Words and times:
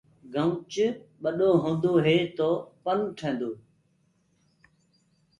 گنوُچ 0.33 0.73
ٻڏو 1.21 1.49
هوندو 1.63 1.91
هي 2.05 2.17
تو 2.37 2.49
پن 2.83 2.99
ٺيندو 3.17 3.49
هي۔ 3.53 3.57